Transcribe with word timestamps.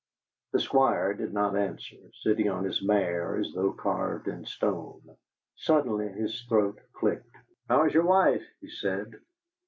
The 0.53 0.59
Squire 0.59 1.13
'did 1.13 1.31
not 1.31 1.55
answer, 1.55 1.97
sitting 2.23 2.49
on 2.49 2.63
his 2.63 2.81
mare 2.81 3.35
as 3.37 3.51
though 3.53 3.71
carved 3.71 4.27
in 4.27 4.45
stone. 4.47 5.15
Suddenly 5.57 6.07
his 6.07 6.41
throat 6.49 6.79
clicked. 6.91 7.29
"How's 7.69 7.93
your 7.93 8.05
wife?" 8.07 8.41
he 8.61 8.67
said. 8.71 9.19